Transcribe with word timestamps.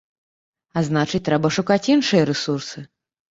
А 0.79 0.81
значыць, 0.87 1.21
трэба 1.27 1.51
шукаць 1.59 1.79
іншыя 1.97 2.23
рэсурсы. 2.31 2.85